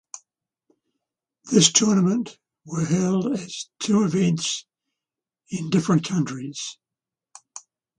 [1.51, 4.65] This tournament were held as two events
[5.51, 6.79] in different countries.